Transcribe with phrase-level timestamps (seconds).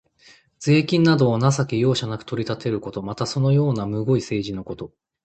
[0.57, 3.03] 税金などを情け容赦なく取り立てること。
[3.03, 4.91] また、そのようなむごい政治のこと。